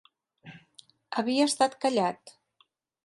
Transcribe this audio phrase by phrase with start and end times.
[1.21, 2.37] Havia estat callat.